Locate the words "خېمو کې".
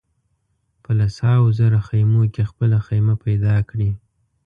1.87-2.43